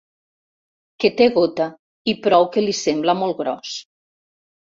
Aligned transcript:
Que 1.03 1.11
té 1.19 1.27
gota, 1.35 1.67
i 2.13 2.15
prou 2.29 2.47
que 2.55 2.63
li 2.65 2.73
sembla 2.79 3.15
molt 3.21 3.37
gros. 3.43 3.75